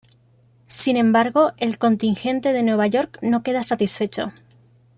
Sin 0.65 0.97
embargo, 0.97 1.51
el 1.57 1.77
contingente 1.77 2.53
de 2.53 2.63
Nueva 2.63 2.87
York 2.87 3.19
no 3.21 3.43
queda 3.43 3.61
satisfecho. 3.61 4.33